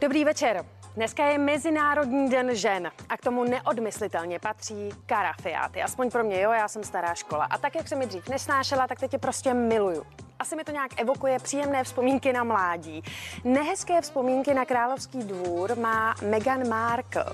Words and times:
Dobrý 0.00 0.24
večer. 0.24 0.64
Dneska 0.96 1.26
je 1.26 1.38
Mezinárodní 1.38 2.30
den 2.30 2.54
žen 2.54 2.90
a 3.08 3.16
k 3.16 3.20
tomu 3.20 3.44
neodmyslitelně 3.44 4.38
patří 4.38 4.90
karafiáty. 5.06 5.82
Aspoň 5.82 6.10
pro 6.10 6.24
mě, 6.24 6.40
jo, 6.40 6.52
já 6.52 6.68
jsem 6.68 6.84
stará 6.84 7.14
škola. 7.14 7.44
A 7.44 7.58
tak, 7.58 7.74
jak 7.74 7.88
jsem 7.88 7.98
mi 7.98 8.06
dřív 8.06 8.28
nesnášela, 8.28 8.86
tak 8.86 9.00
teď 9.00 9.12
je 9.12 9.18
prostě 9.18 9.54
miluju. 9.54 10.06
Asi 10.38 10.56
mi 10.56 10.64
to 10.64 10.72
nějak 10.72 11.00
evokuje 11.00 11.38
příjemné 11.38 11.84
vzpomínky 11.84 12.32
na 12.32 12.44
mládí. 12.44 13.02
Nehezké 13.44 14.00
vzpomínky 14.00 14.54
na 14.54 14.64
královský 14.64 15.18
dvůr 15.18 15.78
má 15.78 16.14
Meghan 16.22 16.68
Markle. 16.68 17.24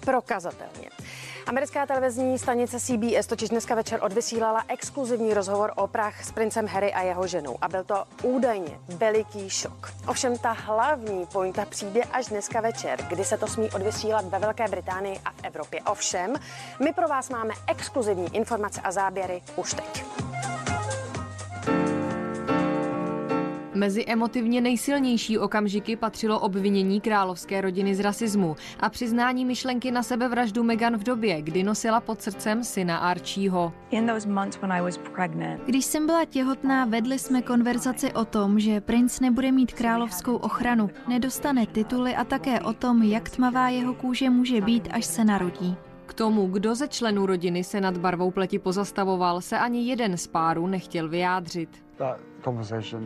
Prokazatelně. 0.00 0.90
Americká 1.46 1.86
televizní 1.86 2.38
stanice 2.38 2.80
CBS 2.80 3.26
totiž 3.26 3.48
dneska 3.48 3.74
večer 3.74 3.98
odvysílala 4.02 4.64
exkluzivní 4.68 5.34
rozhovor 5.34 5.72
o 5.76 5.86
prach 5.86 6.24
s 6.24 6.32
princem 6.32 6.66
Harry 6.66 6.92
a 6.92 7.02
jeho 7.02 7.26
ženou. 7.26 7.56
A 7.60 7.68
byl 7.68 7.84
to 7.84 8.04
údajně 8.22 8.80
veliký 8.88 9.50
šok. 9.50 9.92
Ovšem 10.08 10.38
ta 10.38 10.52
hlavní 10.52 11.26
pointa 11.26 11.64
přijde 11.64 12.00
až 12.04 12.26
dneska 12.26 12.60
večer, 12.60 13.02
kdy 13.02 13.24
se 13.24 13.38
to 13.38 13.46
smí 13.46 13.70
odvysílat 13.70 14.24
ve 14.24 14.38
Velké 14.38 14.68
Británii 14.68 15.18
a 15.24 15.30
v 15.30 15.44
Evropě. 15.44 15.80
Ovšem, 15.80 16.34
my 16.84 16.92
pro 16.92 17.08
vás 17.08 17.30
máme 17.30 17.54
exkluzivní 17.66 18.36
informace 18.36 18.80
a 18.80 18.92
záběry 18.92 19.42
už 19.56 19.74
teď. 19.74 20.25
Mezi 23.76 24.04
emotivně 24.06 24.60
nejsilnější 24.60 25.38
okamžiky 25.38 25.96
patřilo 25.96 26.40
obvinění 26.40 27.00
královské 27.00 27.60
rodiny 27.60 27.94
z 27.94 28.00
rasismu 28.00 28.56
a 28.80 28.88
přiznání 28.88 29.44
myšlenky 29.44 29.90
na 29.90 30.02
sebevraždu 30.02 30.62
Meghan 30.62 30.96
v 30.96 31.02
době, 31.02 31.42
kdy 31.42 31.62
nosila 31.62 32.00
pod 32.00 32.22
srdcem 32.22 32.64
syna 32.64 32.96
Archieho. 32.96 33.72
Když 35.66 35.84
jsem 35.84 36.06
byla 36.06 36.24
těhotná, 36.24 36.84
vedli 36.84 37.18
jsme 37.18 37.42
konverzaci 37.42 38.12
o 38.12 38.24
tom, 38.24 38.60
že 38.60 38.80
princ 38.80 39.20
nebude 39.20 39.52
mít 39.52 39.72
královskou 39.72 40.36
ochranu, 40.36 40.90
nedostane 41.08 41.66
tituly 41.66 42.16
a 42.16 42.24
také 42.24 42.60
o 42.60 42.72
tom, 42.72 43.02
jak 43.02 43.30
tmavá 43.30 43.68
jeho 43.68 43.94
kůže 43.94 44.30
může 44.30 44.60
být, 44.60 44.88
až 44.92 45.04
se 45.04 45.24
narodí. 45.24 45.76
K 46.06 46.14
tomu, 46.14 46.46
kdo 46.46 46.74
ze 46.74 46.88
členů 46.88 47.26
rodiny 47.26 47.64
se 47.64 47.80
nad 47.80 47.98
barvou 47.98 48.30
pleti 48.30 48.58
pozastavoval, 48.58 49.40
se 49.40 49.58
ani 49.58 49.88
jeden 49.88 50.16
z 50.16 50.26
párů 50.26 50.66
nechtěl 50.66 51.08
vyjádřit. 51.08 51.68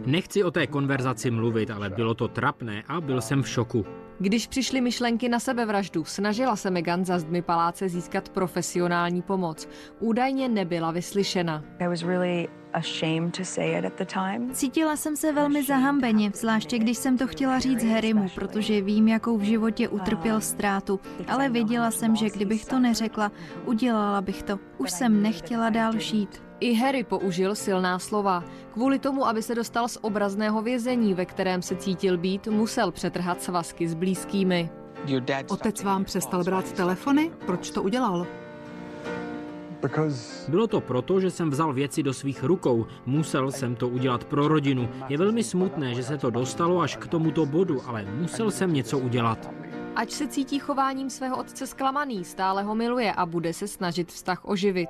Nechci 0.07 0.45
o 0.45 0.51
té 0.51 0.67
konverzaci 0.67 1.31
mluvit, 1.31 1.71
ale 1.71 1.91
bylo 1.91 2.15
to 2.15 2.29
trapné 2.29 2.83
a 2.89 3.01
byl 3.01 3.21
jsem 3.21 3.43
v 3.43 3.49
šoku. 3.49 3.87
Když 4.19 4.47
přišly 4.47 4.81
myšlenky 4.81 5.29
na 5.29 5.41
sebevraždu, 5.41 6.05
snažila 6.05 6.57
se 6.57 6.71
Megan 6.71 7.05
za 7.05 7.19
zdmi 7.19 7.43
paláce 7.43 7.89
získat 7.89 8.29
profesionální 8.29 9.23
pomoc. 9.23 9.69
Údajně 10.01 10.49
nebyla 10.49 10.91
vyslyšena. 10.91 11.65
Cítila 14.53 14.97
jsem 14.97 15.17
se 15.17 15.33
velmi 15.33 15.63
zahambeně, 15.63 16.31
zvláště 16.35 16.79
když 16.79 16.99
jsem 16.99 17.19
to 17.19 17.27
chtěla 17.27 17.59
říct 17.59 17.85
Harrymu, 17.85 18.29
protože 18.35 18.81
vím, 18.81 19.09
jakou 19.09 19.39
v 19.39 19.43
životě 19.43 19.89
utrpěl 19.89 20.41
ztrátu. 20.41 21.01
Ale 21.29 21.49
věděla 21.49 21.91
jsem, 21.91 22.17
že 22.17 22.31
kdybych 22.31 22.65
to 22.65 22.79
neřekla, 22.79 23.33
udělala 23.67 24.21
bych 24.21 24.43
to. 24.43 24.59
Už 24.79 24.91
jsem 24.91 25.23
nechtěla 25.23 25.71
dál 25.71 25.99
žít. 25.99 26.50
I 26.61 26.75
Harry 26.75 27.05
použil 27.05 27.55
silná 27.55 27.99
slova. 27.99 28.45
Kvůli 28.73 28.99
tomu, 28.99 29.27
aby 29.27 29.43
se 29.43 29.55
dostal 29.55 29.89
z 29.89 29.99
obrazného 30.01 30.63
vězení, 30.63 31.15
ve 31.15 31.27
kterém 31.27 31.63
se 31.63 31.77
cítil 31.77 32.19
být, 32.19 32.47
musel 32.47 32.91
přetrhat 32.91 33.43
svazky 33.43 33.89
s 33.89 33.95
blízkými. 33.95 34.71
Otec 35.49 35.83
vám 35.83 36.05
přestal 36.05 36.45
brát 36.45 36.73
telefony? 36.73 37.31
Proč 37.47 37.71
to 37.71 37.83
udělal? 37.83 38.27
Bylo 40.49 40.67
to 40.67 40.81
proto, 40.81 41.21
že 41.21 41.31
jsem 41.31 41.51
vzal 41.51 41.73
věci 41.73 42.03
do 42.03 42.15
svých 42.15 42.43
rukou. 42.45 42.87
Musel 43.07 43.51
jsem 43.51 43.75
to 43.75 43.89
udělat 43.89 44.25
pro 44.25 44.49
rodinu. 44.49 44.89
Je 45.09 45.19
velmi 45.19 45.45
smutné, 45.45 45.95
že 45.95 46.03
se 46.03 46.19
to 46.19 46.31
dostalo 46.31 46.81
až 46.81 46.97
k 46.97 47.07
tomuto 47.07 47.47
bodu, 47.47 47.83
ale 47.87 48.05
musel 48.05 48.51
jsem 48.51 48.73
něco 48.73 48.99
udělat. 48.99 49.51
Ať 49.97 50.11
se 50.11 50.27
cítí 50.27 50.59
chováním 50.59 51.11
svého 51.11 51.37
otce 51.37 51.67
zklamaný, 51.67 52.25
stále 52.25 52.63
ho 52.63 52.75
miluje 52.75 53.13
a 53.13 53.27
bude 53.27 53.53
se 53.53 53.69
snažit 53.69 54.13
vztah 54.13 54.41
oživit. 54.45 54.89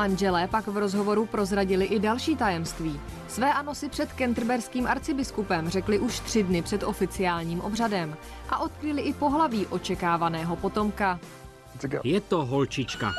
Manželé 0.00 0.48
pak 0.48 0.66
v 0.66 0.76
rozhovoru 0.76 1.26
prozradili 1.26 1.84
i 1.84 1.98
další 1.98 2.36
tajemství. 2.36 3.00
Své 3.28 3.52
ano 3.52 3.74
si 3.74 3.88
před 3.88 4.12
kenterberským 4.12 4.86
arcibiskupem 4.86 5.68
řekli 5.68 5.98
už 5.98 6.20
tři 6.20 6.42
dny 6.42 6.62
před 6.62 6.82
oficiálním 6.82 7.60
obřadem 7.60 8.16
a 8.48 8.58
odkryli 8.58 9.02
i 9.02 9.12
pohlaví 9.12 9.66
očekávaného 9.66 10.56
potomka. 10.56 11.20
Je 12.04 12.20
to 12.20 12.46
holčička. 12.46 13.12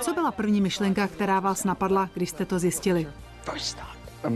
Co 0.00 0.14
byla 0.14 0.32
první 0.32 0.60
myšlenka, 0.60 1.08
která 1.08 1.40
vás 1.40 1.64
napadla, 1.64 2.10
když 2.14 2.30
jste 2.30 2.44
to 2.44 2.58
zjistili? 2.58 3.06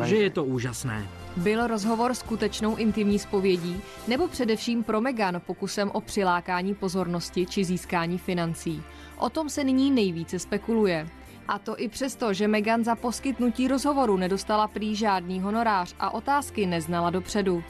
Že 0.05 0.17
je 0.17 0.31
to 0.31 0.45
úžasné. 0.45 1.09
Byl 1.37 1.67
rozhovor 1.67 2.15
skutečnou 2.15 2.77
intimní 2.77 3.19
spovědí 3.19 3.83
nebo 4.09 4.29
především 4.29 4.85
pro 4.85 5.01
Megan 5.01 5.41
pokusem 5.47 5.91
o 5.91 6.01
přilákání 6.01 6.75
pozornosti 6.75 7.47
či 7.47 7.65
získání 7.65 8.19
financí? 8.19 8.83
O 9.17 9.31
tom 9.31 9.49
se 9.49 9.65
nyní 9.65 9.91
nejvíce 9.91 10.39
spekuluje. 10.39 11.09
A 11.49 11.59
to 11.59 11.81
i 11.81 11.89
přesto, 11.89 12.33
že 12.33 12.49
Megan 12.49 12.85
za 12.85 12.97
poskytnutí 12.97 13.69
rozhovoru 13.69 14.17
nedostala 14.17 14.69
prý 14.69 14.97
žádný 14.97 15.41
honorář 15.41 15.95
a 16.01 16.11
otázky 16.11 16.67
neznala 16.67 17.11
dopředu. 17.11 17.63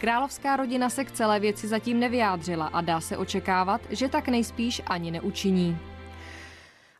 Královská 0.00 0.56
rodina 0.56 0.90
se 0.90 1.04
k 1.04 1.12
celé 1.12 1.40
věci 1.40 1.68
zatím 1.68 2.00
nevyjádřila 2.00 2.66
a 2.66 2.80
dá 2.80 3.00
se 3.00 3.16
očekávat, 3.16 3.80
že 3.90 4.08
tak 4.08 4.28
nejspíš 4.28 4.82
ani 4.86 5.10
neučiní. 5.10 5.78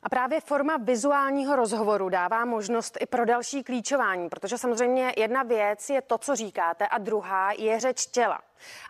A 0.03 0.09
právě 0.09 0.41
forma 0.41 0.77
vizuálního 0.77 1.55
rozhovoru 1.55 2.09
dává 2.09 2.45
možnost 2.45 2.97
i 3.01 3.05
pro 3.05 3.25
další 3.25 3.63
klíčování, 3.63 4.29
protože 4.29 4.57
samozřejmě 4.57 5.13
jedna 5.17 5.43
věc 5.43 5.89
je 5.89 6.01
to, 6.01 6.17
co 6.17 6.35
říkáte, 6.35 6.87
a 6.87 6.97
druhá 6.97 7.51
je 7.51 7.79
řeč 7.79 8.05
těla. 8.05 8.39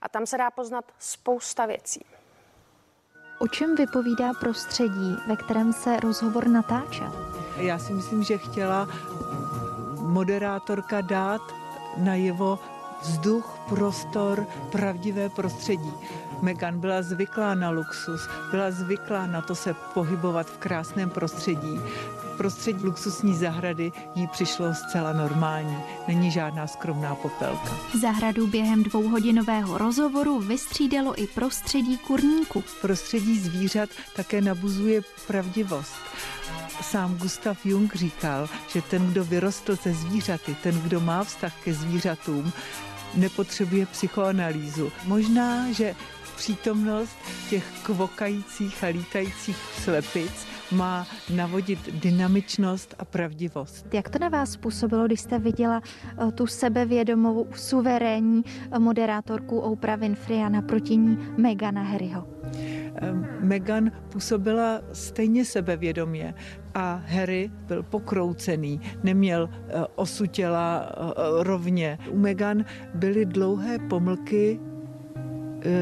A 0.01 0.09
tam 0.09 0.25
se 0.25 0.37
dá 0.37 0.51
poznat 0.51 0.85
spousta 0.99 1.65
věcí. 1.65 2.05
O 3.39 3.47
čem 3.47 3.75
vypovídá 3.75 4.33
prostředí, 4.39 5.17
ve 5.27 5.35
kterém 5.35 5.73
se 5.73 5.99
rozhovor 5.99 6.47
natáčel? 6.47 7.11
Já 7.57 7.79
si 7.79 7.93
myslím, 7.93 8.23
že 8.23 8.37
chtěla 8.37 8.87
moderátorka 10.01 11.01
dát 11.01 11.41
najevo 11.97 12.59
vzduch, 13.01 13.58
prostor, 13.69 14.47
pravdivé 14.71 15.29
prostředí. 15.29 15.93
Megan 16.41 16.79
byla 16.79 17.01
zvyklá 17.01 17.55
na 17.55 17.69
luxus, 17.69 18.21
byla 18.51 18.71
zvyklá 18.71 19.27
na 19.27 19.41
to 19.41 19.55
se 19.55 19.73
pohybovat 19.73 20.47
v 20.47 20.57
krásném 20.57 21.09
prostředí. 21.09 21.79
Prostředí 22.37 22.85
luxusní 22.85 23.35
zahrady 23.35 23.91
jí 24.15 24.27
přišlo 24.27 24.73
zcela 24.73 25.13
normální. 25.13 25.77
Není 26.07 26.31
žádná 26.31 26.67
skromná 26.67 27.15
popelka. 27.15 27.77
Zahradu 28.01 28.47
během 28.47 28.83
dvouhodinového 28.83 29.77
rozhovoru 29.77 30.39
vystřídalo 30.39 31.21
i 31.21 31.27
prostředí 31.27 31.97
kurníku. 31.97 32.63
Prostředí 32.81 33.39
zvířat 33.39 33.89
také 34.15 34.41
nabuzuje 34.41 35.01
pravdivost. 35.27 35.95
Sám 36.81 37.17
Gustav 37.17 37.65
Jung 37.65 37.95
říkal, 37.95 38.49
že 38.67 38.81
ten, 38.81 39.07
kdo 39.07 39.23
vyrostl 39.25 39.77
ze 39.83 39.93
zvířaty, 39.93 40.55
ten, 40.63 40.81
kdo 40.81 40.99
má 40.99 41.23
vztah 41.23 41.53
ke 41.63 41.73
zvířatům, 41.73 42.53
nepotřebuje 43.15 43.85
psychoanalýzu. 43.85 44.91
Možná, 45.05 45.71
že 45.71 45.95
přítomnost 46.39 47.17
těch 47.49 47.63
kvokajících 47.83 48.83
a 48.83 48.87
lítajících 48.87 49.57
slepic 49.57 50.47
má 50.71 51.07
navodit 51.35 51.93
dynamičnost 51.93 52.95
a 52.99 53.05
pravdivost. 53.05 53.93
Jak 53.93 54.09
to 54.09 54.19
na 54.19 54.29
vás 54.29 54.57
působilo, 54.57 55.05
když 55.05 55.21
jste 55.21 55.39
viděla 55.39 55.81
eh, 56.27 56.31
tu 56.31 56.47
sebevědomou, 56.47 57.47
suverénní 57.55 58.43
eh, 58.45 58.79
moderátorku 58.79 59.59
Oprah 59.59 59.99
Winfrey 59.99 60.43
a 60.43 60.49
naproti 60.49 60.97
ní 60.97 61.17
Megana 61.37 61.83
Harryho? 61.83 62.27
Megan 63.39 63.91
působila 64.11 64.81
stejně 64.93 65.45
sebevědomě 65.45 66.33
a 66.73 67.03
Harry 67.07 67.51
byl 67.67 67.83
pokroucený, 67.83 68.81
neměl 69.03 69.49
eh, 69.51 69.85
osu 69.95 70.25
těla 70.25 70.91
rovně. 71.39 71.97
U 72.09 72.17
Megan 72.17 72.65
byly 72.93 73.25
dlouhé 73.25 73.79
pomlky 73.79 74.59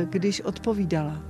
když 0.09 0.41
odpovídala. 0.41 1.23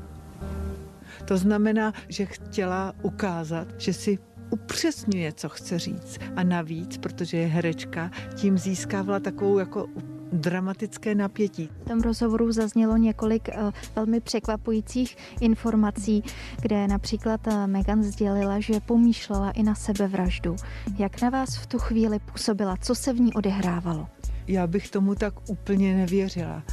To 1.26 1.38
znamená, 1.38 1.94
že 2.08 2.26
chtěla 2.26 2.94
ukázat, 3.02 3.68
že 3.78 3.94
si 3.94 4.18
upřesňuje, 4.50 5.34
co 5.34 5.50
chce 5.50 5.80
říct. 5.80 6.20
A 6.36 6.44
navíc, 6.44 6.98
protože 6.98 7.38
je 7.38 7.48
herečka, 7.48 8.12
tím 8.36 8.58
získávala 8.58 9.20
takovou 9.20 9.60
jako 9.60 9.88
dramatické 10.32 11.16
napětí. 11.16 11.70
V 11.82 11.88
tom 11.88 12.02
rozhovoru 12.02 12.52
zaznělo 12.52 12.98
několik 12.98 13.50
uh, 13.58 13.72
velmi 13.96 14.20
překvapujících 14.20 15.18
informací, 15.42 16.24
kde 16.62 16.88
například 16.88 17.48
uh, 17.48 17.68
Megan 17.68 18.04
sdělila, 18.04 18.60
že 18.60 18.80
pomýšlela 18.80 19.52
i 19.52 19.64
na 19.64 19.76
sebevraždu. 19.76 20.56
Jak 20.98 21.22
na 21.22 21.30
vás 21.30 21.58
v 21.58 21.68
tu 21.68 21.80
chvíli 21.80 22.20
působila? 22.20 22.78
Co 22.82 22.96
se 22.96 23.14
v 23.14 23.20
ní 23.20 23.34
odehrávalo? 23.34 24.08
Já 24.48 24.68
bych 24.68 24.90
tomu 24.90 25.16
tak 25.16 25.50
úplně 25.50 25.96
nevěřila, 25.96 26.64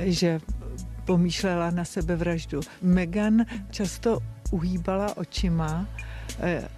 že 0.00 0.40
pomýšlela 1.04 1.70
na 1.70 1.84
sebevraždu. 1.84 2.60
Megan 2.82 3.44
často 3.70 4.18
uhýbala 4.50 5.16
očima, 5.16 5.86
eh, 6.40 6.68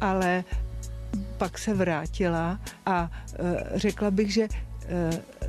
ale 0.00 0.44
pak 1.38 1.58
se 1.58 1.74
vrátila 1.74 2.60
a 2.86 3.10
eh, 3.10 3.78
řekla 3.78 4.10
bych, 4.10 4.32
že 4.32 4.42
eh, 4.42 4.48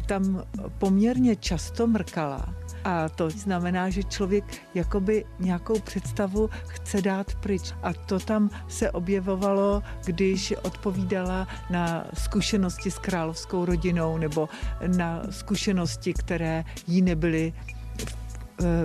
tam 0.06 0.44
poměrně 0.78 1.36
často 1.36 1.88
mrkala. 1.88 2.56
A 2.84 3.10
to 3.10 3.30
znamená, 3.30 3.90
že 3.90 4.04
člověk 4.04 4.44
jakoby 4.76 5.26
nějakou 5.40 5.80
představu 5.80 6.50
chce 6.68 7.02
dát 7.02 7.36
pryč. 7.36 7.74
A 7.84 7.94
to 7.94 8.20
tam 8.20 8.50
se 8.68 8.92
objevovalo, 8.92 9.84
když 10.06 10.54
odpovídala 10.62 11.48
na 11.70 12.06
zkušenosti 12.14 12.92
s 12.92 13.00
královskou 13.00 13.66
rodinou 13.66 14.18
nebo 14.18 14.50
na 14.88 15.22
zkušenosti, 15.30 16.14
které 16.14 16.64
jí 16.88 17.02
nebyly 17.02 17.54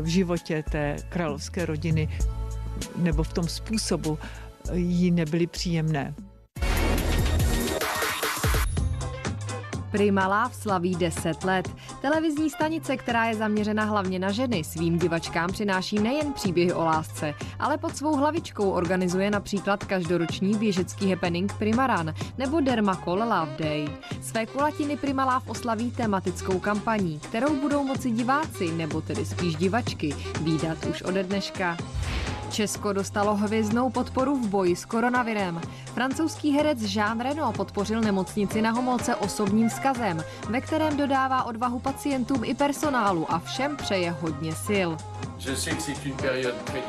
v 0.00 0.06
životě 0.06 0.64
té 0.70 0.96
královské 1.08 1.66
rodiny 1.66 2.08
nebo 2.96 3.22
v 3.22 3.32
tom 3.32 3.48
způsobu 3.48 4.18
jí 4.72 5.10
nebyly 5.10 5.46
příjemné. 5.46 6.14
Prima 9.90 10.26
Love 10.26 10.54
slaví 10.54 10.96
10 10.96 11.44
let. 11.44 11.68
Televizní 12.00 12.50
stanice, 12.50 12.96
která 12.96 13.24
je 13.24 13.34
zaměřena 13.34 13.84
hlavně 13.84 14.18
na 14.18 14.32
ženy, 14.32 14.64
svým 14.64 14.98
divačkám 14.98 15.52
přináší 15.52 15.98
nejen 15.98 16.32
příběhy 16.32 16.72
o 16.72 16.84
lásce, 16.84 17.34
ale 17.58 17.78
pod 17.78 17.96
svou 17.96 18.16
hlavičkou 18.16 18.70
organizuje 18.70 19.30
například 19.30 19.84
každoroční 19.84 20.54
běžecký 20.56 21.10
happening 21.10 21.52
Primaran 21.58 22.14
nebo 22.38 22.60
Dermacol 22.60 23.18
Love 23.18 23.56
Day. 23.58 23.88
Své 24.20 24.46
kulatiny 24.46 24.96
Prima 24.96 25.24
Love 25.34 25.50
oslaví 25.50 25.90
tematickou 25.90 26.58
kampaní, 26.58 27.20
kterou 27.20 27.60
budou 27.60 27.84
moci 27.84 28.10
diváci, 28.10 28.72
nebo 28.72 29.00
tedy 29.00 29.26
spíš 29.26 29.54
divačky, 29.54 30.14
výdat 30.40 30.78
už 30.90 31.02
ode 31.02 31.22
dneška. 31.24 31.76
Česko 32.50 32.92
dostalo 32.92 33.34
hvězdnou 33.34 33.90
podporu 33.90 34.36
v 34.36 34.48
boji 34.48 34.76
s 34.76 34.84
koronavirem. 34.84 35.60
Francouzský 35.94 36.50
herec 36.50 36.94
Jean 36.94 37.20
Reno 37.20 37.52
podpořil 37.52 38.00
nemocnici 38.00 38.62
na 38.62 38.70
Homolce 38.70 39.16
osobním 39.16 39.68
vzkazem, 39.68 40.24
ve 40.48 40.60
kterém 40.60 40.96
dodává 40.96 41.44
odvahu 41.44 41.78
pacientům 41.78 42.44
i 42.44 42.54
personálu 42.54 43.32
a 43.32 43.38
všem 43.38 43.76
přeje 43.76 44.10
hodně 44.10 44.54
sil. 44.66 44.90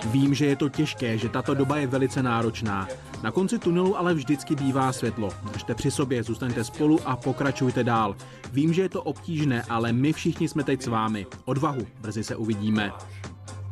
Vím, 0.06 0.34
že 0.34 0.46
je 0.46 0.56
to 0.56 0.69
těžké, 0.69 1.18
že 1.18 1.30
tato 1.30 1.54
doba 1.54 1.78
je 1.78 1.88
velice 1.88 2.24
náročná. 2.24 2.88
Na 3.24 3.31
konci 3.31 3.60
tunelu 3.60 3.98
ale 3.98 4.13
vždycky 4.13 4.56
bývá 4.56 4.94
světlo. 4.94 5.30
Držte 5.52 5.75
při 5.75 5.92
sobě, 5.92 6.24
zůstaňte 6.24 6.63
spolu 6.63 7.00
a 7.06 7.16
pokračujte 7.16 7.84
dál. 7.84 8.16
Vím, 8.52 8.74
že 8.74 8.81
je 8.81 8.90
to 8.90 9.04
obtížné, 9.04 9.63
ale 9.69 9.94
my 9.94 10.13
všichni 10.13 10.48
jsme 10.48 10.63
teď 10.63 10.81
s 10.81 10.88
vámi. 10.88 11.25
Odvahu, 11.46 11.88
brzy 12.02 12.24
se 12.24 12.36
uvidíme. 12.36 12.92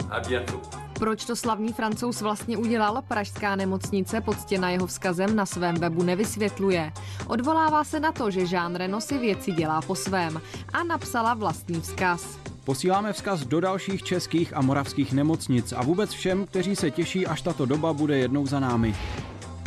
A 0.10 0.20
bientôt. 0.20 0.79
Proč 1.00 1.26
to 1.26 1.36
slavný 1.36 1.74
francouz 1.74 2.22
vlastně 2.22 2.58
udělal, 2.58 3.02
pražská 3.08 3.56
nemocnice 3.56 4.22
podstěna 4.22 4.70
jeho 4.70 4.88
vzkazem 4.88 5.36
na 5.36 5.46
svém 5.46 5.76
webu 5.76 6.04
nevysvětluje. 6.04 6.92
Odvolává 7.28 7.84
se 7.84 8.00
na 8.00 8.12
to, 8.12 8.32
že 8.32 8.42
Jean 8.42 8.76
Reno 8.76 9.02
si 9.02 9.18
věci 9.18 9.52
dělá 9.52 9.82
po 9.82 9.96
svém 9.96 10.42
a 10.74 10.84
napsala 10.84 11.34
vlastní 11.34 11.82
vzkaz. 11.82 12.40
Posíláme 12.64 13.14
vzkaz 13.14 13.46
do 13.46 13.60
dalších 13.60 14.04
českých 14.04 14.58
a 14.58 14.62
moravských 14.62 15.14
nemocnic 15.14 15.74
a 15.74 15.84
vůbec 15.84 16.10
všem, 16.10 16.46
kteří 16.46 16.76
se 16.76 16.92
těší, 16.92 17.28
až 17.28 17.42
tato 17.42 17.66
doba 17.66 17.94
bude 17.94 18.18
jednou 18.18 18.46
za 18.46 18.60
námi. 18.60 18.96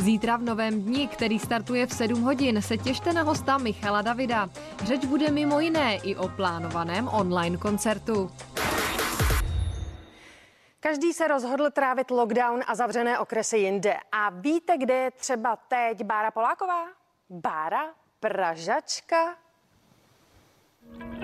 Zítra 0.02 0.36
v 0.36 0.42
novém 0.42 0.82
dni, 0.82 1.08
který 1.08 1.38
startuje 1.38 1.86
v 1.86 1.92
7 1.92 2.22
hodin, 2.22 2.62
se 2.62 2.76
těšte 2.78 3.12
na 3.12 3.22
hosta 3.22 3.58
Michala 3.58 4.02
Davida. 4.02 4.50
Řeč 4.84 5.04
bude 5.04 5.30
mimo 5.30 5.60
jiné 5.60 5.96
i 5.96 6.16
o 6.16 6.28
plánovaném 6.28 7.08
online 7.12 7.56
koncertu. 7.56 8.30
Každý 10.84 11.12
se 11.12 11.28
rozhodl 11.28 11.70
trávit 11.70 12.10
lockdown 12.10 12.60
a 12.66 12.74
zavřené 12.74 13.18
okresy 13.18 13.58
jinde. 13.58 13.96
A 14.12 14.30
víte, 14.30 14.78
kde 14.78 14.94
je 14.94 15.10
třeba 15.10 15.56
teď 15.56 16.04
Bára 16.04 16.30
Poláková? 16.30 16.86
Bára 17.30 17.94
Pražačka? 18.20 19.36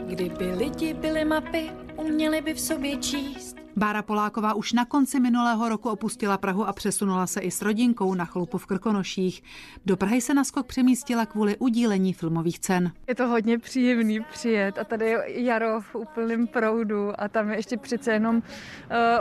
Kdyby 0.06 0.44
lidi 0.44 0.94
byly 0.94 1.24
mapy, 1.24 1.70
uměli 1.96 2.40
by 2.40 2.54
v 2.54 2.60
sobě 2.60 2.96
číst 2.96 3.56
Bára 3.78 4.02
Poláková 4.02 4.54
už 4.54 4.72
na 4.72 4.84
konci 4.84 5.20
minulého 5.20 5.68
roku 5.68 5.90
opustila 5.90 6.38
Prahu 6.38 6.68
a 6.68 6.72
přesunula 6.72 7.26
se 7.26 7.40
i 7.40 7.50
s 7.50 7.62
rodinkou 7.62 8.14
na 8.14 8.24
chloupu 8.24 8.58
v 8.58 8.66
Krkonoších. 8.66 9.42
Do 9.86 9.96
Prahy 9.96 10.20
se 10.20 10.34
naskok 10.34 10.66
přemístila 10.66 11.26
kvůli 11.26 11.56
udílení 11.56 12.12
filmových 12.12 12.58
cen. 12.58 12.92
Je 13.08 13.14
to 13.14 13.26
hodně 13.26 13.58
příjemný 13.58 14.20
přijet 14.20 14.78
a 14.78 14.84
tady 14.84 15.04
je 15.06 15.42
jaro 15.42 15.80
v 15.80 15.94
úplném 15.94 16.46
proudu 16.46 17.12
a 17.18 17.28
tam 17.28 17.50
je 17.50 17.56
ještě 17.56 17.76
přece 17.76 18.12
jenom 18.12 18.36
uh, 18.36 18.42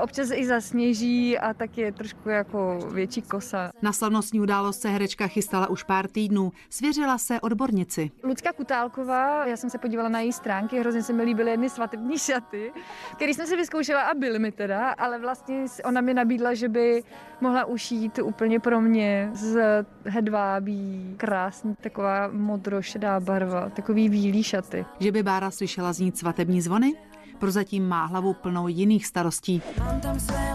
občas 0.01 0.31
i 0.33 0.45
zasněží 0.45 1.37
a 1.37 1.53
tak 1.53 1.77
je 1.77 1.91
trošku 1.91 2.29
jako 2.29 2.79
větší 2.93 3.21
kosa. 3.21 3.71
Na 3.81 3.93
slavnostní 3.93 4.39
událost 4.41 4.81
se 4.81 4.89
herečka 4.89 5.27
chystala 5.27 5.67
už 5.67 5.83
pár 5.83 6.07
týdnů. 6.07 6.51
Svěřila 6.69 7.17
se 7.17 7.41
odbornici. 7.41 8.11
Lucka 8.23 8.53
Kutálková, 8.53 9.45
já 9.45 9.57
jsem 9.57 9.69
se 9.69 9.77
podívala 9.77 10.09
na 10.09 10.19
její 10.19 10.33
stránky, 10.33 10.79
hrozně 10.79 11.03
se 11.03 11.13
mi 11.13 11.23
líbily 11.23 11.51
jedny 11.51 11.69
svatební 11.69 12.19
šaty, 12.19 12.71
které 13.15 13.33
jsem 13.33 13.47
si 13.47 13.55
vyzkoušela 13.55 14.01
a 14.01 14.13
byly 14.13 14.39
mi 14.39 14.46
mi 14.47 14.51
teda, 14.51 14.89
ale 14.89 15.19
vlastně 15.19 15.65
ona 15.85 16.01
mi 16.01 16.13
nabídla, 16.13 16.53
že 16.53 16.69
by 16.69 17.03
mohla 17.41 17.65
ušít 17.65 18.19
úplně 18.19 18.59
pro 18.59 18.81
mě 18.81 19.29
z 19.33 19.85
hedvábí, 20.05 21.13
krásný, 21.17 21.75
taková 21.81 22.29
modrošedá 22.31 23.19
barva, 23.19 23.69
takový 23.69 24.09
bílý 24.09 24.43
šaty. 24.43 24.85
Že 24.99 25.11
by 25.11 25.23
Bára 25.23 25.51
slyšela 25.51 25.93
znít 25.93 26.17
svatební 26.17 26.61
zvony? 26.61 26.95
Prozatím 27.39 27.87
má 27.87 28.05
hlavu 28.05 28.33
plnou 28.33 28.67
jiných 28.67 29.05
starostí. 29.05 29.61
Mám 29.79 30.01
tam 30.01 30.19
své 30.19 30.47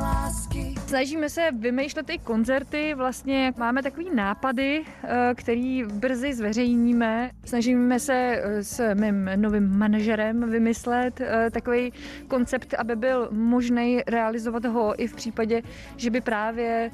Snažíme 0.92 1.30
se 1.30 1.50
vymýšlet 1.58 2.10
i 2.10 2.18
koncerty, 2.18 2.94
vlastně 2.94 3.54
máme 3.58 3.82
takový 3.82 4.10
nápady, 4.14 4.84
eh, 5.04 5.34
který 5.34 5.84
brzy 5.84 6.34
zveřejníme. 6.34 7.30
Snažíme 7.44 8.00
se 8.00 8.14
eh, 8.14 8.64
s 8.64 8.94
mým 8.94 9.30
novým 9.36 9.78
manažerem 9.78 10.50
vymyslet 10.50 11.20
eh, 11.20 11.50
takový 11.50 11.92
koncept, 12.28 12.74
aby 12.74 12.96
byl 12.96 13.28
možný 13.30 14.02
realizovat 14.06 14.64
ho 14.64 15.02
i 15.02 15.06
v 15.06 15.14
případě, 15.14 15.62
že 15.96 16.10
by 16.10 16.20
právě 16.20 16.90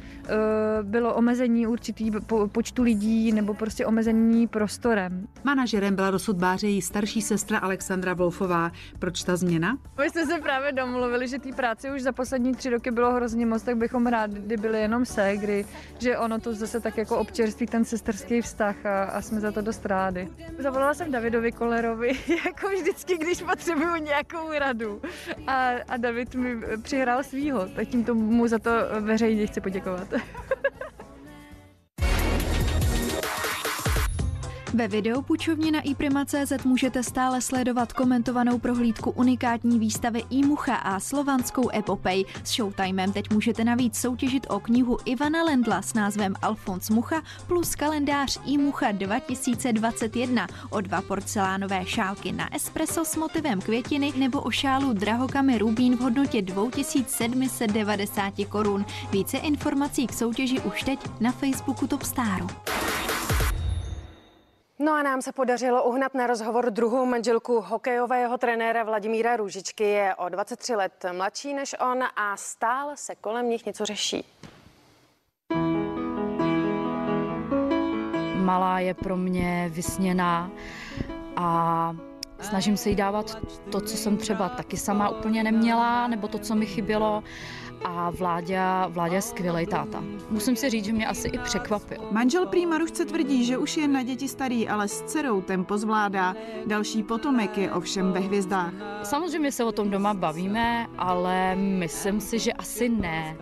bylo 0.82 1.14
omezení 1.14 1.67
určitý 1.67 2.11
počtu 2.52 2.82
lidí 2.82 3.32
nebo 3.32 3.55
prostě 3.55 3.87
omezení 3.87 4.46
prostorem. 4.46 5.29
Manažerem 5.44 5.94
byla 5.94 6.11
dosud 6.11 6.37
Báře 6.37 6.67
její 6.67 6.82
starší 6.82 7.23
sestra 7.23 7.58
Alexandra 7.58 8.14
Wolfová. 8.14 8.73
Proč 8.99 9.23
ta 9.23 9.37
změna? 9.37 9.78
My 9.99 10.11
jsme 10.11 10.27
se 10.27 10.41
právě 10.41 10.73
domluvili, 10.73 11.29
že 11.29 11.39
té 11.39 11.53
práce 11.53 11.93
už 11.93 12.03
za 12.03 12.13
poslední 12.13 12.55
tři 12.55 12.71
roky 12.71 12.91
bylo 12.91 13.13
hrozně 13.13 13.47
moc, 13.47 13.63
tak 13.63 13.77
bychom 13.77 14.06
rádi 14.06 14.56
byli 14.56 14.81
jenom 14.81 15.05
ségry, 15.06 15.67
že 15.99 16.19
ono 16.19 16.41
to 16.41 16.55
zase 16.55 16.81
tak 16.81 16.99
jako 16.99 17.19
občerství 17.19 17.67
ten 17.67 17.85
sesterský 17.85 18.41
vztah 18.41 18.87
a, 18.87 19.05
a 19.05 19.23
jsme 19.23 19.41
za 19.41 19.53
to 19.53 19.63
dost 19.63 19.87
rádi. 19.87 20.29
Zavolala 20.58 20.94
jsem 20.94 21.13
Davidovi 21.13 21.53
Kolerovi, 21.53 22.08
jako 22.47 22.69
vždycky, 22.69 23.19
když 23.19 23.43
potřebuju 23.43 23.97
nějakou 23.97 24.53
radu. 24.58 25.03
A, 25.47 25.70
a 25.89 25.97
David 25.97 26.35
mi 26.35 26.56
přihrál 26.82 27.23
svýho, 27.23 27.69
tak 27.69 27.89
tímto 27.89 28.15
mu 28.15 28.47
za 28.47 28.58
to 28.58 28.70
veřejně 29.01 29.47
chci 29.47 29.61
poděkovat. 29.61 30.08
Ve 34.79 34.89
videu 34.89 35.23
půjčovně 35.23 35.73
na 35.73 35.81
iPrima.cz 35.81 36.65
můžete 36.65 37.03
stále 37.03 37.41
sledovat 37.41 37.93
komentovanou 37.93 38.58
prohlídku 38.58 39.11
unikátní 39.11 39.79
výstavy 39.79 40.25
Imucha 40.31 40.75
a 40.75 41.01
slovanskou 41.01 41.70
epopej. 41.75 42.25
S 42.44 42.51
Showtimem 42.51 43.13
teď 43.13 43.31
můžete 43.31 43.65
navíc 43.65 43.99
soutěžit 44.01 44.47
o 44.51 44.61
knihu 44.61 44.99
Ivana 45.05 45.43
Lendla 45.43 45.82
s 45.82 45.94
názvem 45.94 46.35
Alfons 46.43 46.91
Mucha 46.91 47.23
plus 47.47 47.75
kalendář 47.75 48.41
Imucha 48.47 48.93
2021 48.93 50.47
o 50.70 50.81
dva 50.81 51.03
porcelánové 51.03 51.87
šálky 51.87 52.32
na 52.32 52.55
espresso 52.55 53.05
s 53.05 53.17
motivem 53.17 53.61
květiny 53.61 54.13
nebo 54.17 54.41
o 54.41 54.51
šálu 54.51 54.93
drahokamy 54.93 55.58
Rubín 55.58 55.97
v 55.97 56.01
hodnotě 56.01 56.43
2790 56.43 58.35
korun. 58.49 58.85
Více 59.11 59.37
informací 59.39 60.06
k 60.06 60.13
soutěži 60.13 60.61
už 60.61 60.82
teď 60.82 61.01
na 61.20 61.32
Facebooku 61.32 61.87
Topstaru. 61.87 62.47
No 64.81 64.93
a 64.93 65.03
nám 65.03 65.23
se 65.23 65.32
podařilo 65.32 65.85
uhnat 65.85 66.15
na 66.15 66.27
rozhovor 66.27 66.70
druhou 66.70 67.06
manželku 67.06 67.61
hokejového 67.61 68.39
trenéra 68.39 68.82
Vladimíra 68.82 69.37
Růžičky. 69.37 69.85
Je 69.85 70.15
o 70.15 70.29
23 70.29 70.75
let 70.75 71.05
mladší 71.13 71.55
než 71.55 71.77
on 71.93 72.05
a 72.17 72.37
stále 72.37 72.97
se 72.97 73.15
kolem 73.15 73.49
nich 73.49 73.67
něco 73.67 73.85
řeší. 73.85 74.25
Malá 78.35 78.79
je 78.79 78.94
pro 78.94 79.17
mě 79.17 79.70
vysněná 79.73 80.51
a 81.37 81.97
snažím 82.41 82.77
se 82.77 82.91
jí 82.91 82.97
dávat 82.97 83.39
to, 83.71 83.81
co 83.81 83.97
jsem 83.97 84.17
třeba 84.17 84.49
taky 84.49 84.77
sama 84.77 85.09
úplně 85.09 85.45
neměla, 85.45 86.09
nebo 86.09 86.29
to, 86.29 86.39
co 86.39 86.55
mi 86.55 86.67
chybělo 86.67 87.23
a 87.85 88.11
Vláďa, 88.11 88.87
Vláďa 88.87 89.15
je 89.15 89.23
skvělý 89.23 89.67
táta. 89.67 90.05
Musím 90.31 90.57
si 90.57 90.71
říct, 90.71 90.85
že 90.85 90.93
mě 90.93 91.07
asi 91.07 91.29
i 91.29 91.39
překvapil. 91.39 91.99
Manžel 92.11 92.47
prý 92.47 92.67
Marušce 92.67 93.05
tvrdí, 93.05 93.45
že 93.45 93.59
už 93.59 93.77
je 93.77 93.89
na 93.89 94.03
děti 94.03 94.29
starý, 94.29 94.69
ale 94.69 94.89
s 94.89 95.03
dcerou 95.03 95.41
tempo 95.41 95.79
zvládá. 95.79 96.35
Další 96.67 97.03
potomek 97.03 97.59
je 97.59 97.73
ovšem 97.73 98.13
ve 98.13 98.21
hvězdách. 98.21 98.73
Samozřejmě 99.03 99.53
se 99.53 99.65
o 99.65 99.73
tom 99.73 99.91
doma 99.91 100.15
bavíme, 100.15 100.87
ale 100.99 101.57
myslím 101.57 102.21
si, 102.21 102.39
že 102.39 102.53
asi 102.53 102.89
ne. 102.89 103.37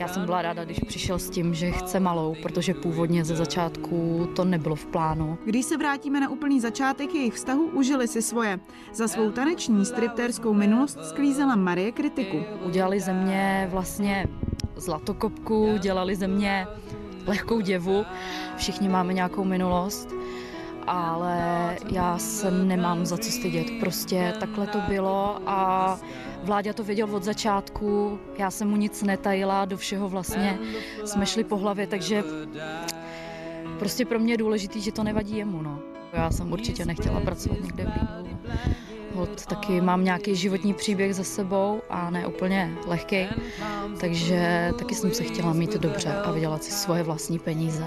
Já 0.00 0.08
jsem 0.08 0.24
byla 0.24 0.42
ráda, 0.42 0.64
když 0.64 0.80
přišel 0.80 1.18
s 1.18 1.30
tím, 1.30 1.54
že 1.54 1.70
chce 1.70 2.00
malou, 2.00 2.36
protože 2.42 2.74
původně 2.74 3.24
ze 3.24 3.36
začátku 3.36 4.28
to 4.36 4.44
nebylo 4.44 4.76
v 4.76 4.86
plánu. 4.86 5.38
Když 5.44 5.64
se 5.64 5.76
vrátíme 5.76 6.20
na 6.20 6.28
úplný 6.28 6.60
začátek 6.60 7.14
jejich 7.14 7.34
vztahu, 7.34 7.64
užili 7.64 8.08
si 8.08 8.22
svoje. 8.22 8.60
Za 8.92 9.08
svou 9.08 9.30
taneční 9.30 9.84
striptérskou 9.86 10.54
minulost 10.54 11.04
sklízela 11.04 11.56
Marie 11.56 11.92
kritiku. 11.92 12.42
Udělali 12.66 13.00
ze 13.00 13.12
mě 13.12 13.68
vlastně 13.70 14.26
zlatokopku, 14.76 15.78
dělali 15.78 16.16
ze 16.16 16.28
mě 16.28 16.66
lehkou 17.26 17.60
děvu. 17.60 18.04
Všichni 18.56 18.88
máme 18.88 19.12
nějakou 19.12 19.44
minulost 19.44 20.08
ale 20.86 21.76
já 21.92 22.18
se 22.18 22.50
nemám 22.50 23.06
za 23.06 23.18
co 23.18 23.30
stydět. 23.30 23.66
Prostě 23.80 24.34
takhle 24.40 24.66
to 24.66 24.78
bylo 24.88 25.38
a 25.46 25.98
Vláďa 26.42 26.72
to 26.72 26.84
věděl 26.84 27.16
od 27.16 27.24
začátku, 27.24 28.18
já 28.38 28.50
jsem 28.50 28.68
mu 28.68 28.76
nic 28.76 29.02
netajila, 29.02 29.64
do 29.64 29.76
všeho 29.76 30.08
vlastně 30.08 30.58
jsme 31.04 31.26
šli 31.26 31.44
po 31.44 31.56
hlavě, 31.56 31.86
takže 31.86 32.24
prostě 33.78 34.04
pro 34.04 34.18
mě 34.18 34.32
je 34.32 34.36
důležitý, 34.36 34.80
že 34.80 34.92
to 34.92 35.04
nevadí 35.04 35.36
jemu. 35.36 35.62
No. 35.62 35.78
Já 36.12 36.30
jsem 36.30 36.52
určitě 36.52 36.84
nechtěla 36.84 37.20
pracovat 37.20 37.60
někde 37.60 37.84
v. 37.84 39.14
Hod, 39.14 39.46
taky 39.46 39.80
mám 39.80 40.04
nějaký 40.04 40.36
životní 40.36 40.74
příběh 40.74 41.14
za 41.14 41.24
sebou 41.24 41.82
a 41.90 42.10
ne 42.10 42.26
úplně 42.26 42.74
lehký, 42.86 43.26
takže 44.00 44.70
taky 44.78 44.94
jsem 44.94 45.14
se 45.14 45.24
chtěla 45.24 45.52
mít 45.52 45.76
dobře 45.76 46.14
a 46.14 46.32
vydělat 46.32 46.64
si 46.64 46.70
svoje 46.72 47.02
vlastní 47.02 47.38
peníze. 47.38 47.84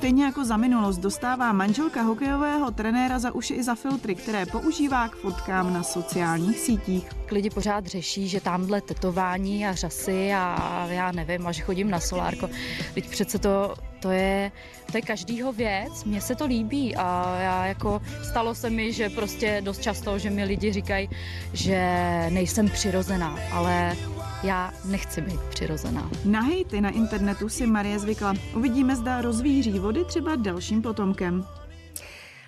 Stejně 0.00 0.24
jako 0.24 0.44
za 0.44 0.56
minulost 0.56 0.98
dostává 0.98 1.52
manželka 1.52 2.02
hokejového 2.02 2.70
trenéra 2.70 3.18
za 3.18 3.34
uši 3.34 3.54
i 3.54 3.62
za 3.62 3.74
filtry, 3.74 4.14
které 4.14 4.46
používá 4.46 5.08
k 5.08 5.16
fotkám 5.16 5.74
na 5.74 5.82
sociálních 5.82 6.58
sítích. 6.58 7.08
Lidi 7.30 7.50
pořád 7.50 7.86
řeší, 7.86 8.28
že 8.28 8.40
tamhle 8.40 8.80
tetování 8.80 9.66
a 9.66 9.74
řasy 9.74 10.32
a 10.32 10.86
já 10.90 11.12
nevím, 11.12 11.46
a 11.46 11.52
že 11.52 11.62
chodím 11.62 11.90
na 11.90 12.00
solárko. 12.00 12.48
Teď 12.94 13.10
přece 13.10 13.38
to, 13.38 13.74
to 14.02 14.10
je, 14.10 14.52
to 14.92 14.98
je 14.98 15.02
každýho 15.02 15.52
věc, 15.52 16.04
mně 16.04 16.20
se 16.20 16.34
to 16.34 16.46
líbí 16.46 16.96
a 16.96 17.36
já 17.40 17.66
jako 17.66 18.02
stalo 18.30 18.54
se 18.54 18.70
mi, 18.70 18.92
že 18.92 19.10
prostě 19.10 19.60
dost 19.64 19.82
často, 19.82 20.18
že 20.18 20.30
mi 20.30 20.44
lidi 20.44 20.72
říkají, 20.72 21.08
že 21.52 21.78
nejsem 22.30 22.68
přirozená, 22.68 23.38
ale 23.52 23.96
já 24.42 24.72
nechci 24.84 25.20
být 25.20 25.40
přirozená. 25.40 26.10
Na 26.24 26.40
hejty 26.40 26.80
na 26.80 26.90
internetu 26.90 27.48
si 27.48 27.66
Marie 27.66 27.98
zvykla. 27.98 28.34
Uvidíme, 28.56 28.96
zda 28.96 29.20
rozvíří 29.20 29.78
vody 29.78 30.04
třeba 30.04 30.36
dalším 30.36 30.82
potomkem. 30.82 31.46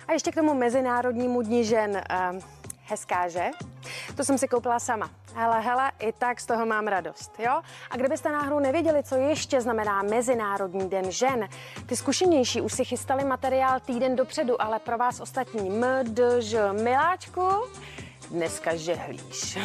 A 0.07 0.13
ještě 0.13 0.31
k 0.31 0.35
tomu 0.35 0.53
Mezinárodnímu 0.53 1.41
dní 1.41 1.65
žen. 1.65 1.91
Uh, 1.91 2.39
hezká, 2.85 3.27
že? 3.27 3.45
To 4.15 4.23
jsem 4.23 4.37
si 4.37 4.47
koupila 4.47 4.79
sama. 4.79 5.09
Hele, 5.35 5.61
hele, 5.61 5.91
i 5.99 6.11
tak 6.11 6.39
z 6.39 6.45
toho 6.45 6.65
mám 6.65 6.87
radost, 6.87 7.31
jo? 7.39 7.61
A 7.91 7.97
kdybyste 7.97 8.31
náhodou 8.31 8.59
nevěděli, 8.59 9.03
co 9.03 9.15
ještě 9.15 9.61
znamená 9.61 10.01
Mezinárodní 10.01 10.89
den 10.89 11.11
žen, 11.11 11.47
ty 11.85 11.95
zkušenější 11.95 12.61
už 12.61 12.73
si 12.73 12.85
chystali 12.85 13.23
materiál 13.23 13.79
týden 13.79 14.15
dopředu, 14.15 14.61
ale 14.61 14.79
pro 14.79 14.97
vás 14.97 15.19
ostatní 15.19 15.69
MDŽ 15.69 16.55
miláčku, 16.83 17.49
dneska 18.31 18.75
žehlíš. 18.75 19.57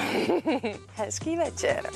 Hezký 0.96 1.36
večer. 1.36 1.90